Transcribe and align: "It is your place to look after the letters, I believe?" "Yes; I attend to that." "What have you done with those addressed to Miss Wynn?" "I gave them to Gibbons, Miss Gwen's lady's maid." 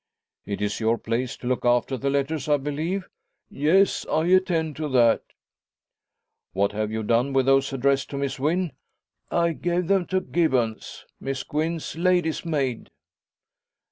"It 0.47 0.63
is 0.63 0.79
your 0.79 0.97
place 0.97 1.37
to 1.37 1.45
look 1.47 1.63
after 1.63 1.95
the 1.95 2.09
letters, 2.09 2.49
I 2.49 2.57
believe?" 2.57 3.07
"Yes; 3.51 4.03
I 4.07 4.25
attend 4.29 4.75
to 4.77 4.89
that." 4.89 5.21
"What 6.53 6.71
have 6.71 6.91
you 6.91 7.03
done 7.03 7.33
with 7.33 7.45
those 7.45 7.71
addressed 7.71 8.09
to 8.09 8.17
Miss 8.17 8.39
Wynn?" 8.39 8.71
"I 9.29 9.51
gave 9.53 9.87
them 9.89 10.07
to 10.07 10.19
Gibbons, 10.19 11.05
Miss 11.19 11.43
Gwen's 11.43 11.95
lady's 11.95 12.43
maid." 12.43 12.89